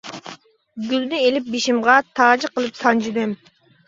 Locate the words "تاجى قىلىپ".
2.21-2.81